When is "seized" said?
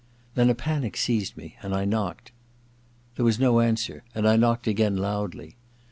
0.97-1.37